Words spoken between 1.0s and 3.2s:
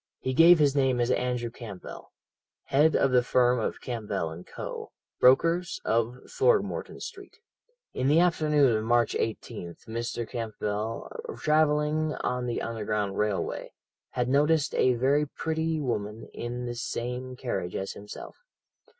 Andrew Campbell, head of